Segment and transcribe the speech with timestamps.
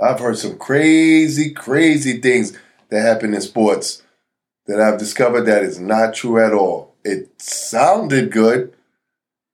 [0.00, 2.56] I've heard some crazy, crazy things
[2.88, 4.02] that happen in sports
[4.66, 6.94] that I've discovered that is not true at all.
[7.04, 8.72] It sounded good,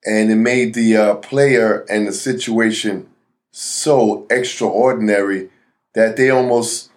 [0.04, 3.08] and it made the uh, player and the situation
[3.52, 5.50] so extraordinary
[5.94, 6.90] that they almost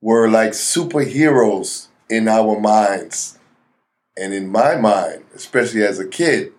[0.00, 3.38] were like superheroes in our minds
[4.16, 6.52] and in my mind, especially as a kid.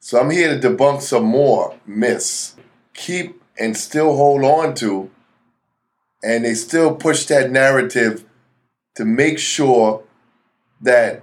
[0.00, 2.54] So I'm here to debunk some more myths.
[2.94, 5.10] Keep and still hold on to,
[6.22, 8.24] and they still push that narrative
[8.96, 10.02] to make sure
[10.80, 11.22] that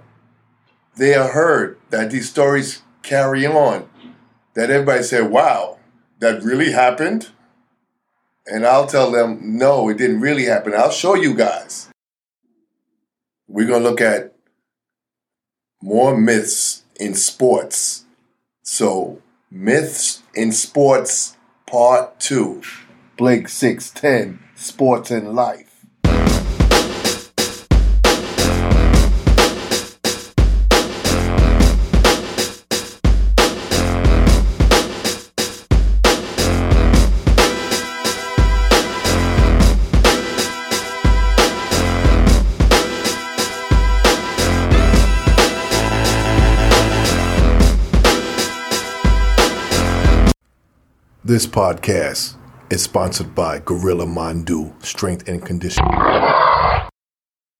[0.96, 3.88] they are heard, that these stories carry on,
[4.54, 5.78] that everybody say, wow,
[6.18, 7.28] that really happened?
[8.46, 10.72] And I'll tell them, no, it didn't really happen.
[10.74, 11.88] I'll show you guys.
[13.48, 14.32] We're going to look at
[15.82, 18.04] more myths in sports.
[18.62, 21.36] So, myths in sports,
[21.66, 22.62] part two.
[23.16, 25.72] Blake 610, Sports and Life.
[51.24, 52.36] This podcast
[52.70, 55.90] is sponsored by Gorilla Mondu Strength and Conditioning.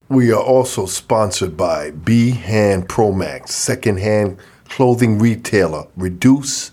[0.09, 5.87] We are also sponsored by Beahan Promax, secondhand clothing retailer.
[5.97, 6.73] Reduce,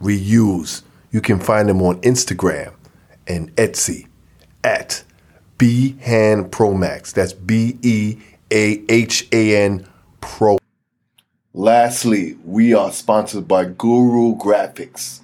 [0.00, 0.82] reuse.
[1.10, 2.74] You can find them on Instagram
[3.26, 4.06] and Etsy
[4.62, 5.04] at
[5.58, 7.12] Beahan Promax.
[7.12, 8.18] That's B E
[8.52, 9.86] A H A N
[10.20, 10.58] Pro.
[11.52, 15.20] Lastly, we are sponsored by Guru Graphics.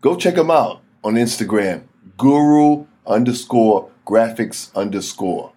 [0.00, 1.82] Go check them out on Instagram,
[2.16, 5.52] guru underscore graphics underscore.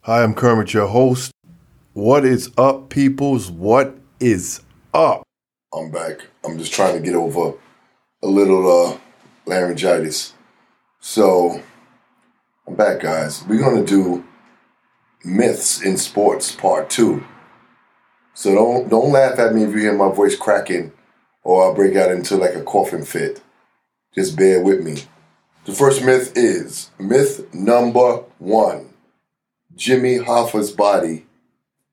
[0.00, 1.32] Hi, I'm Kermit, your host.
[1.92, 3.50] What is up, peoples?
[3.50, 4.62] What is
[4.94, 5.22] up?
[5.74, 6.20] I'm back.
[6.44, 7.58] I'm just trying to get over
[8.22, 8.98] a little uh,
[9.44, 10.32] laryngitis.
[10.98, 11.60] So,
[12.66, 13.44] I'm back, guys.
[13.46, 14.24] We're going to do
[15.24, 17.22] myths in sports part two.
[18.32, 20.92] So don't don't laugh at me if you hear my voice cracking
[21.42, 23.42] or I'll break out into like a coughing fit.
[24.16, 25.02] Just bear with me.
[25.66, 28.94] The first myth is myth number one
[29.74, 31.26] Jimmy Hoffa's body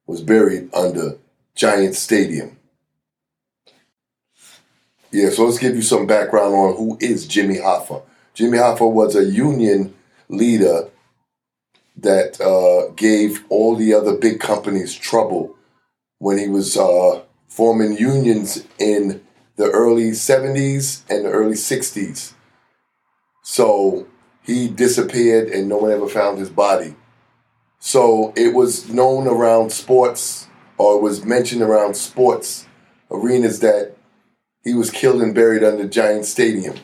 [0.07, 1.17] was buried under
[1.55, 2.57] Giant Stadium.
[5.11, 8.03] Yeah, so let's give you some background on who is Jimmy Hoffa.
[8.33, 9.93] Jimmy Hoffa was a union
[10.29, 10.89] leader
[11.97, 15.55] that uh, gave all the other big companies trouble
[16.19, 19.21] when he was uh, forming unions in
[19.55, 22.33] the early 70s and the early 60s.
[23.43, 24.07] So
[24.41, 26.95] he disappeared and no one ever found his body.
[27.79, 30.47] So it was known around sports,
[30.77, 32.65] or was mentioned around sports
[33.11, 33.95] arenas that
[34.63, 36.75] he was killed and buried under Giant Stadium.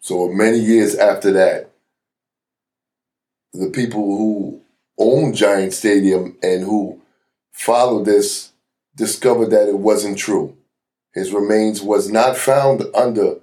[0.00, 1.70] So many years after that,
[3.52, 4.62] the people who
[4.96, 7.02] owned Giant Stadium and who
[7.52, 8.52] followed this
[8.98, 10.54] discovered that it wasn't true.
[11.14, 13.36] His remains was not found under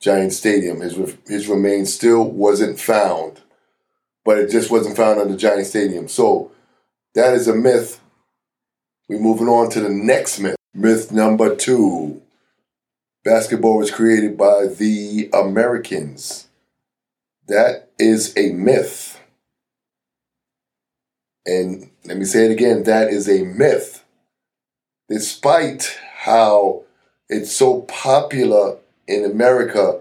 [0.00, 0.80] Giant Stadium.
[0.80, 3.40] His his remains still wasn't found,
[4.24, 6.08] but it just wasn't found under Giant Stadium.
[6.08, 6.50] So
[7.14, 8.00] that is a myth.
[9.08, 10.56] We're moving on to the next myth.
[10.72, 12.22] Myth number two:
[13.24, 16.48] Basketball was created by the Americans.
[17.48, 19.20] That is a myth.
[21.44, 24.04] And let me say it again that is a myth
[25.10, 26.84] despite how
[27.28, 28.78] it's so popular
[29.08, 30.00] in America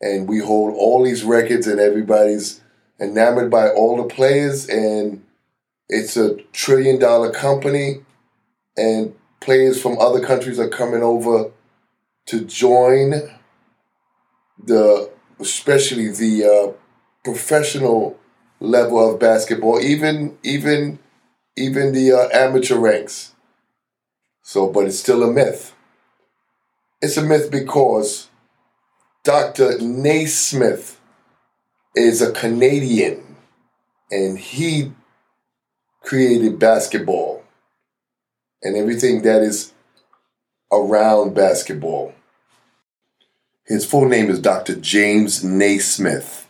[0.00, 2.62] and we hold all these records and everybody's
[2.98, 5.22] enamored by all the players and
[5.88, 8.00] it's a trillion dollar company
[8.76, 11.50] and players from other countries are coming over
[12.26, 13.12] to join
[14.64, 15.10] the
[15.40, 16.72] especially the uh,
[17.22, 18.18] professional
[18.60, 20.98] level of basketball even even
[21.56, 23.34] even the uh, amateur ranks
[24.48, 25.74] so, but it's still a myth.
[27.02, 28.28] It's a myth because
[29.22, 29.78] Dr.
[29.78, 30.98] Naismith
[31.94, 33.36] is a Canadian
[34.10, 34.92] and he
[36.00, 37.44] created basketball
[38.62, 39.74] and everything that is
[40.72, 42.14] around basketball.
[43.66, 44.76] His full name is Dr.
[44.76, 46.48] James Naismith,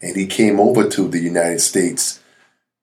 [0.00, 2.20] and he came over to the United States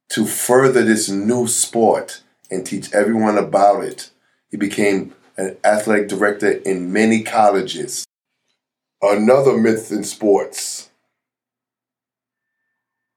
[0.09, 2.21] to further this new sport
[2.51, 4.11] and teach everyone about it
[4.51, 8.05] he became an athletic director in many colleges.
[9.01, 10.91] Another myth in sports.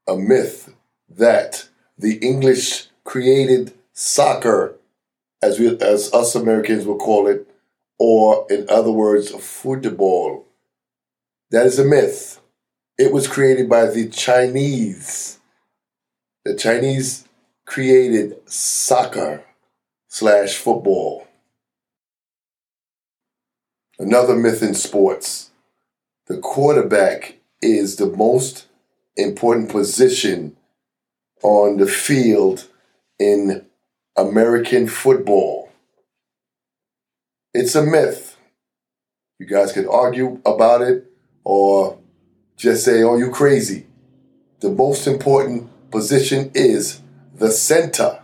[0.09, 0.73] A myth
[1.09, 4.77] that the English created soccer,
[5.43, 7.49] as we, as us Americans would call it,
[7.99, 10.47] or in other words, football.
[11.51, 12.41] That is a myth.
[12.97, 15.39] It was created by the Chinese.
[16.45, 17.27] The Chinese
[17.67, 19.45] created soccer
[20.15, 21.27] slash football.
[23.99, 25.51] Another myth in sports.
[26.29, 28.67] The quarterback is the most
[29.17, 30.55] important position
[31.43, 32.69] on the field
[33.19, 33.67] in
[34.17, 35.73] American football.
[37.53, 38.37] It's a myth.
[39.41, 41.11] You guys can argue about it
[41.43, 41.99] or
[42.57, 43.87] just say, oh, you crazy.
[44.61, 47.01] The most important position is
[47.35, 48.21] the center.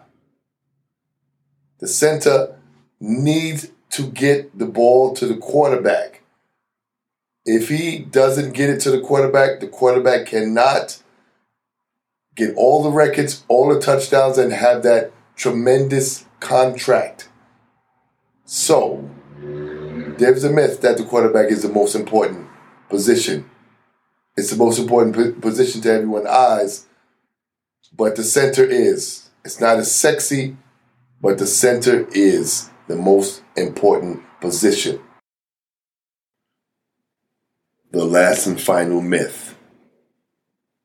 [1.81, 2.56] The center
[3.00, 6.23] needs to get the ball to the quarterback.
[7.44, 11.03] If he doesn't get it to the quarterback, the quarterback cannot
[12.37, 17.29] get all the records, all the touchdowns, and have that tremendous contract.
[18.44, 22.47] So, there's a myth that the quarterback is the most important
[22.91, 23.49] position.
[24.37, 26.87] It's the most important position to everyone's eyes,
[27.97, 29.31] but the center is.
[29.44, 30.56] It's not as sexy,
[31.20, 35.00] but the center is the most important position.
[37.93, 39.56] The last and final myth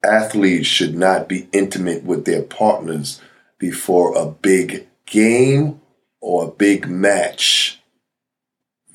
[0.04, 3.22] athletes should not be intimate with their partners
[3.58, 5.82] before a big game
[6.22, 7.82] or a big match.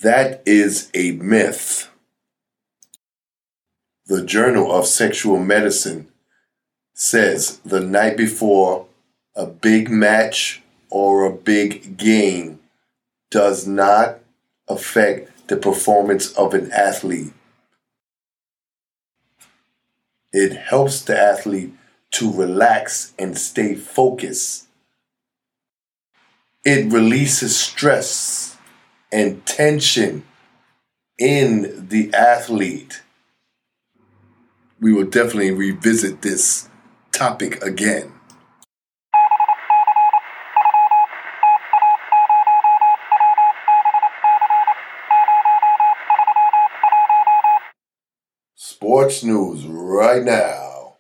[0.03, 1.91] That is a myth.
[4.07, 6.09] The Journal of Sexual Medicine
[6.95, 8.87] says the night before
[9.37, 12.61] a big match or a big game
[13.31, 14.19] does not
[14.69, 17.33] affect the performance of an athlete.
[20.33, 21.73] It helps the athlete
[22.13, 24.67] to relax and stay focused.
[26.65, 28.57] It releases stress
[29.13, 30.25] and tension
[31.19, 33.03] in the athlete.
[34.81, 36.69] We will definitely revisit this
[37.13, 38.13] topic again.
[49.01, 50.97] Sports news right now.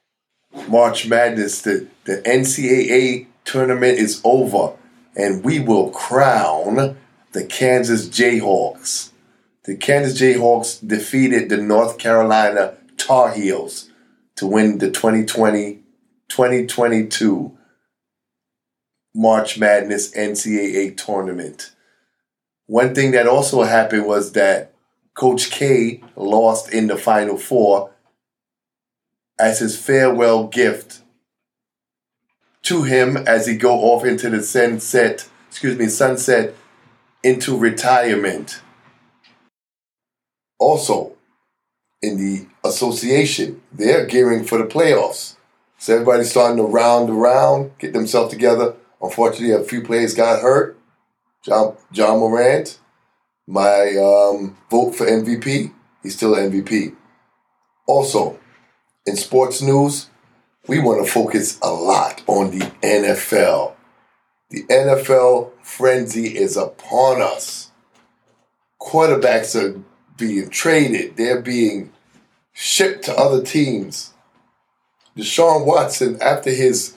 [0.68, 4.74] March Madness, the, the NCAA tournament is over,
[5.14, 6.96] and we will crown
[7.32, 9.10] the Kansas Jayhawks.
[9.64, 13.90] The Kansas Jayhawks defeated the North Carolina Tar Heels
[14.36, 15.80] to win the 2020
[16.28, 17.58] 2022
[19.14, 21.72] March Madness NCAA tournament.
[22.64, 24.69] One thing that also happened was that
[25.20, 27.90] Coach K lost in the Final Four
[29.38, 31.02] as his farewell gift
[32.62, 36.54] to him as he go off into the sunset, excuse me, sunset
[37.22, 38.62] into retirement.
[40.58, 41.12] Also,
[42.00, 45.36] in the association, they're gearing for the playoffs.
[45.76, 48.74] So everybody's starting to round around, get themselves together.
[49.02, 50.78] Unfortunately, a few players got hurt.
[51.44, 52.78] John, Ja Morant,
[53.50, 55.72] my um, vote for MVP,
[56.04, 56.94] he's still an MVP.
[57.84, 58.38] Also,
[59.04, 60.08] in sports news,
[60.68, 63.72] we want to focus a lot on the NFL.
[64.50, 67.72] The NFL frenzy is upon us.
[68.80, 69.82] Quarterbacks are
[70.16, 71.92] being traded, they're being
[72.52, 74.12] shipped to other teams.
[75.16, 76.96] Deshaun Watson, after his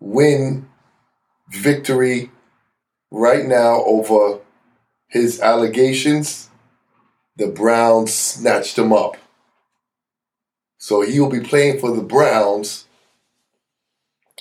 [0.00, 0.68] win
[1.50, 2.30] victory
[3.10, 4.40] right now over
[5.12, 6.48] his allegations,
[7.36, 9.18] the Browns snatched him up.
[10.78, 12.86] So he'll be playing for the Browns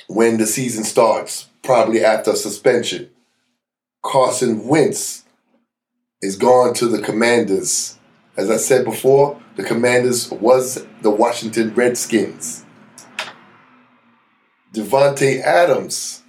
[0.07, 3.09] when the season starts, probably after suspension.
[4.01, 5.25] Carson Wentz
[6.21, 7.99] is gone to the Commanders.
[8.37, 12.63] As I said before, the Commanders was the Washington Redskins.
[14.73, 16.23] Davante Adams,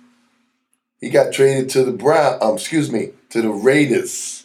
[1.01, 4.45] he got traded to the Brown, um, excuse me, to the Raiders.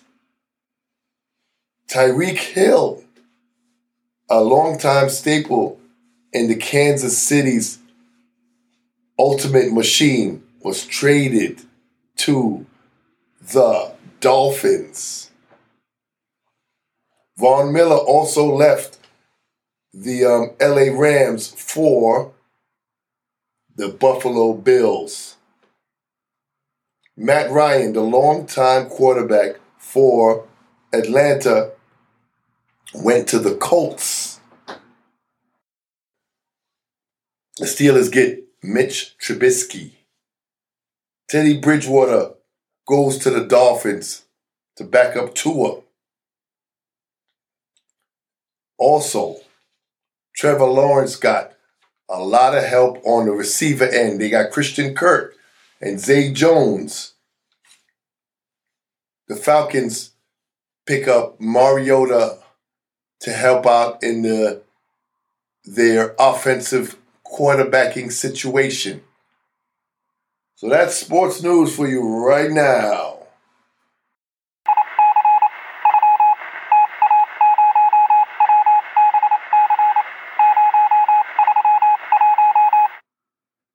[1.90, 3.04] Tyreek Hill,
[4.30, 5.78] a longtime staple
[6.32, 7.80] in the Kansas City's
[9.20, 11.64] ultimate machine, was traded
[12.16, 12.66] to
[13.42, 13.92] the
[14.22, 15.32] Dolphins.
[17.38, 19.00] Von Miller also left
[19.94, 22.32] the um, LA Rams for
[23.76, 25.37] the Buffalo Bills.
[27.20, 30.48] Matt Ryan, the longtime quarterback for
[30.94, 31.72] Atlanta,
[32.94, 34.40] went to the Colts.
[37.58, 39.94] The Steelers get Mitch Trubisky.
[41.28, 42.36] Teddy Bridgewater
[42.88, 44.26] goes to the Dolphins
[44.76, 45.82] to back up Tua.
[48.78, 49.38] Also,
[50.36, 51.54] Trevor Lawrence got
[52.08, 54.22] a lot of help on the receiver end.
[54.22, 55.37] They got Christian Kirk
[55.82, 57.14] and Zay Jones.
[59.28, 60.12] The Falcons
[60.86, 62.40] pick up Mariota
[63.22, 64.62] to help out in the
[65.66, 69.04] their offensive quarterbacking situation.
[70.56, 73.16] So that's sports news for you right now.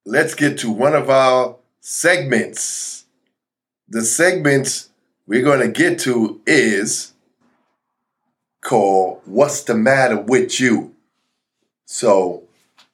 [0.04, 3.07] Let's get to one of our segments.
[3.89, 4.89] The segments
[5.27, 7.12] we're going to get to is
[8.62, 10.95] called What's the Matter with You?
[11.85, 12.45] So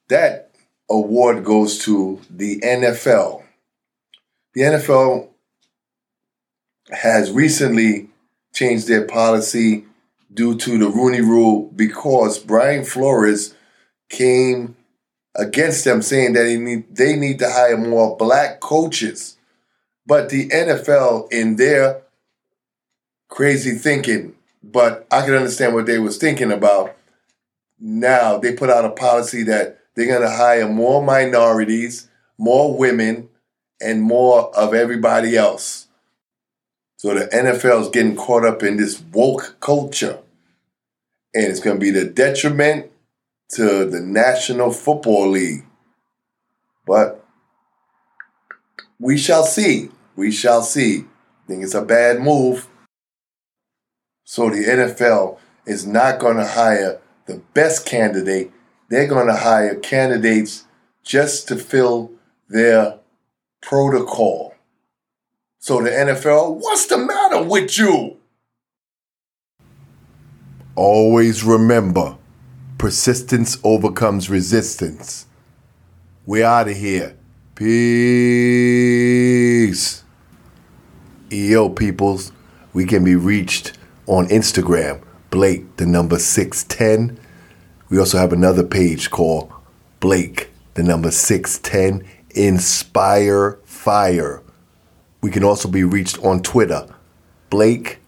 [0.09, 0.51] that
[0.89, 3.43] award goes to the NFL.
[4.55, 5.29] The NFL
[6.91, 8.09] has recently
[8.53, 9.85] changed their policy
[10.33, 13.53] due to the Rooney Rule because Brian Flores
[14.09, 14.75] came
[15.35, 19.37] against them, saying that need, they need to hire more black coaches.
[20.05, 22.01] But the NFL, in their
[23.29, 26.95] crazy thinking, but I can understand what they was thinking about.
[27.79, 33.29] Now they put out a policy that they're going to hire more minorities, more women,
[33.81, 35.87] and more of everybody else.
[36.97, 40.19] So the NFL is getting caught up in this woke culture.
[41.33, 42.91] And it's going to be the detriment
[43.49, 45.65] to the National Football League.
[46.85, 47.25] But
[48.99, 49.89] we shall see.
[50.15, 50.99] We shall see.
[50.99, 52.67] I think it's a bad move.
[54.23, 58.51] So the NFL is not going to hire the best candidate.
[58.89, 60.65] They're going to hire candidates
[61.03, 62.11] just to fill
[62.47, 62.99] their
[63.61, 64.53] protocol.
[65.57, 68.17] So the NFL, what's the matter with you?
[70.75, 72.18] Always remember
[72.79, 75.27] persistence overcomes resistance.
[76.25, 77.15] We out of here.
[77.53, 77.69] Peace.
[81.31, 82.31] EO peoples,
[82.73, 87.19] we can be reached on Instagram, Blake, the number 610.
[87.89, 89.51] We also have another page called
[89.99, 94.41] Blake, the number 610, Inspire Fire.
[95.21, 96.87] We can also be reached on Twitter,
[97.49, 97.99] Blake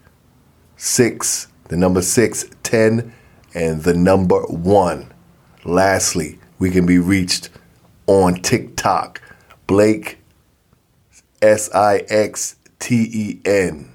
[0.78, 3.14] 6, the number 610,
[3.54, 5.12] and the number 1.
[5.64, 7.50] Lastly, we can be reached
[8.08, 9.22] on TikTok,
[9.68, 10.20] Blake
[11.42, 13.91] S I X T E N.